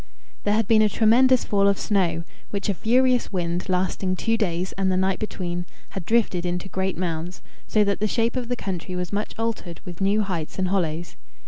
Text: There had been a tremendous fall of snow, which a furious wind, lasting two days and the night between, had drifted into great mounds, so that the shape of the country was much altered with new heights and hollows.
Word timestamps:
There 0.45 0.55
had 0.55 0.67
been 0.67 0.81
a 0.81 0.89
tremendous 0.89 1.43
fall 1.45 1.67
of 1.67 1.77
snow, 1.77 2.23
which 2.49 2.69
a 2.69 2.73
furious 2.73 3.31
wind, 3.31 3.69
lasting 3.69 4.15
two 4.15 4.35
days 4.35 4.71
and 4.71 4.91
the 4.91 4.97
night 4.97 5.19
between, 5.19 5.67
had 5.89 6.07
drifted 6.07 6.43
into 6.43 6.67
great 6.67 6.97
mounds, 6.97 7.43
so 7.67 7.83
that 7.83 7.99
the 7.99 8.07
shape 8.07 8.35
of 8.35 8.47
the 8.47 8.55
country 8.55 8.95
was 8.95 9.13
much 9.13 9.35
altered 9.37 9.79
with 9.85 10.01
new 10.01 10.23
heights 10.23 10.57
and 10.57 10.69
hollows. 10.69 11.17